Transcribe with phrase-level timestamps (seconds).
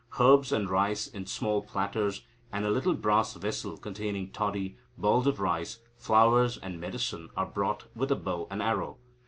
[0.19, 5.39] Herbs and rice in small platters, and a little brass vessel containing toddy, balls of
[5.39, 8.97] rice, flowers, and medicine, are brought with a bow and arrow.